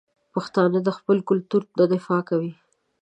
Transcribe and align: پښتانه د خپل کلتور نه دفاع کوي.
پښتانه 0.33 0.79
د 0.83 0.89
خپل 0.97 1.17
کلتور 1.29 1.61
نه 1.79 1.85
دفاع 1.93 2.21
کوي. 2.29 2.51